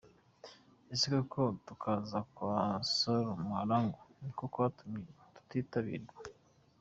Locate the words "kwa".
2.33-2.59